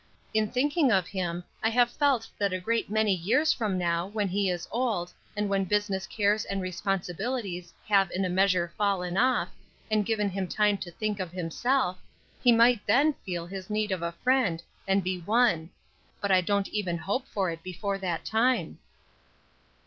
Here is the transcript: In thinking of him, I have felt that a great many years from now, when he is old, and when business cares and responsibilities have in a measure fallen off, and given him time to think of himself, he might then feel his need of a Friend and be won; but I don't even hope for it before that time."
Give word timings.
In 0.33 0.49
thinking 0.49 0.91
of 0.91 1.05
him, 1.05 1.43
I 1.61 1.69
have 1.69 1.91
felt 1.91 2.27
that 2.39 2.53
a 2.53 2.59
great 2.59 2.89
many 2.89 3.13
years 3.13 3.53
from 3.53 3.77
now, 3.77 4.07
when 4.07 4.27
he 4.29 4.49
is 4.49 4.67
old, 4.71 5.13
and 5.37 5.47
when 5.47 5.63
business 5.63 6.07
cares 6.07 6.43
and 6.43 6.59
responsibilities 6.59 7.71
have 7.87 8.09
in 8.09 8.25
a 8.25 8.27
measure 8.27 8.73
fallen 8.79 9.15
off, 9.15 9.49
and 9.91 10.03
given 10.03 10.27
him 10.31 10.47
time 10.47 10.79
to 10.79 10.89
think 10.89 11.19
of 11.19 11.31
himself, 11.31 11.99
he 12.43 12.51
might 12.51 12.83
then 12.87 13.13
feel 13.23 13.45
his 13.45 13.69
need 13.69 13.91
of 13.91 14.01
a 14.01 14.13
Friend 14.23 14.63
and 14.87 15.03
be 15.03 15.19
won; 15.19 15.69
but 16.19 16.31
I 16.31 16.41
don't 16.41 16.69
even 16.69 16.97
hope 16.97 17.27
for 17.27 17.51
it 17.51 17.61
before 17.61 17.99
that 17.99 18.25
time." 18.25 18.79